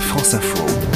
[0.00, 0.95] France Info.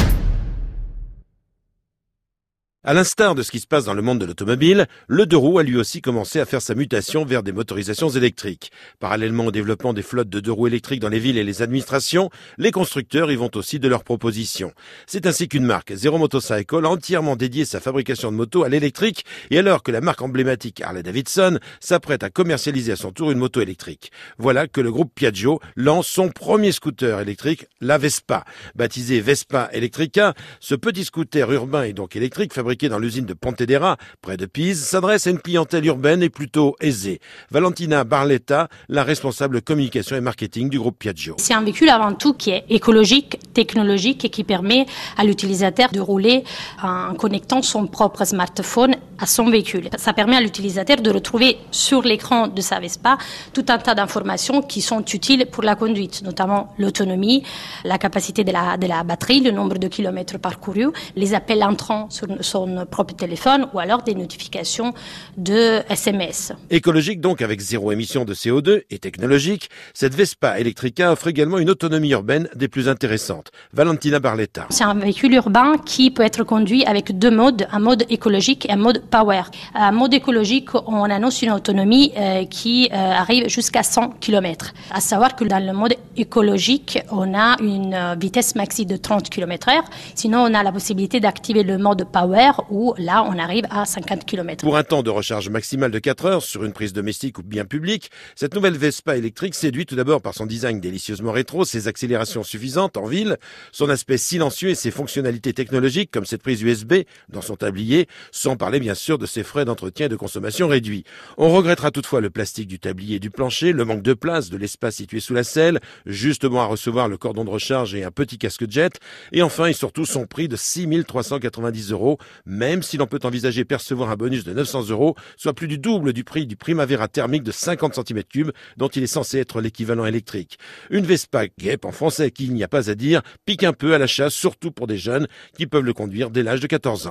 [2.90, 5.61] À l'instar de ce qui se passe dans le monde de l'automobile, le deux roues
[5.61, 8.72] a lui aussi commencé à faire sa mutation vers des motorisations électriques.
[8.98, 12.30] Parallèlement au développement des flottes de deux roues électriques dans les villes et les administrations,
[12.58, 14.72] les constructeurs y vont aussi de leurs propositions.
[15.07, 19.25] C'est ainsi qu'une marque, Zero Motorcycle, a entièrement dédié sa fabrication de motos à l'électrique
[19.52, 23.38] et alors que la marque emblématique Harley Davidson s'apprête à commercialiser à son tour une
[23.38, 24.11] moto électrique.
[24.36, 28.45] Voilà que le groupe Piaggio lance son premier scooter électrique, la Vespa.
[28.75, 33.97] Baptisé Vespa Electrica, ce petit scooter urbain et donc électrique fabriqué dans l'usine de Pontedera,
[34.23, 37.21] près de Pise, s'adresse à une clientèle urbaine et plutôt aisée.
[37.51, 41.37] Valentina Barletta, la responsable communication et marketing du groupe Piaggio.
[41.38, 46.01] C'est un véhicule avant tout qui est écologique, technologique et qui permet à l'utilisateur de
[46.01, 46.45] rouler
[46.83, 49.88] en connectant son propre smartphone à son véhicule.
[49.97, 53.19] Ça permet à l'utilisateur de retrouver sur l'écran de sa Vespa
[53.52, 57.43] tout un tas d'informations qui sont utiles pour la conduite, notamment l'autonomie,
[57.84, 62.09] la capacité de la, de la batterie, le nombre de kilomètres parcourus, les appels entrants
[62.10, 64.94] sur son propre téléphone ou alors des notifications
[65.36, 66.52] de SMS.
[66.70, 71.70] Écologique donc avec zéro émission de CO2 et technologique, cette Vespa Electrica offre également une
[71.70, 73.50] autonomie urbaine des plus intéressantes.
[73.72, 74.66] Valentina Barletta.
[74.70, 78.72] C'est un véhicule urbain qui peut être conduit avec deux modes, un mode écologique et
[78.72, 79.42] un mode power.
[79.75, 84.72] Un mode écologique, on annonce une autonomie euh, qui euh, arrive jusqu'à 100 km.
[84.91, 89.28] À savoir que dans le mode écologique, on a une euh, vitesse maxi de 30
[89.28, 89.83] km/h.
[90.14, 94.25] Sinon, on a la possibilité d'activer le mode power où là, on arrive à 50
[94.25, 94.64] km.
[94.64, 97.64] Pour un temps de recharge maximal de 4 heures sur une prise domestique ou bien
[97.64, 102.45] publique, cette nouvelle Vespa électrique séduit tout d'abord par son design délicieusement rétro, ses accélérations
[102.45, 103.36] suffisantes en ville,
[103.72, 106.95] son aspect silencieux et ses fonctionnalités technologiques comme cette prise USB
[107.28, 111.04] dans son tablier, sans parler bien sûr de ses frais d'entretien et de consommation réduits.
[111.38, 114.56] On regrettera toutefois le plastique du tablier et du plancher, le manque de place, de
[114.56, 118.36] l'espace situé sous la selle, justement à recevoir le cordon de recharge et un petit
[118.38, 119.00] casque jet,
[119.32, 124.10] et enfin et surtout son prix de 6390 euros, même si l'on peut envisager percevoir
[124.10, 127.52] un bonus de 900 euros, soit plus du double du prix du Primavera thermique de
[127.52, 130.59] 50 cm3 dont il est censé être l'équivalent électrique.
[130.91, 133.99] Une Vespa guêpe en français qui, n'y a pas à dire, pique un peu à
[133.99, 137.09] l'achat, surtout pour des jeunes qui peuvent le conduire dès l'âge de 14 ans.